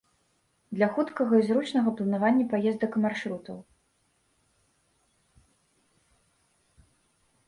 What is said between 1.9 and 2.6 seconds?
планавання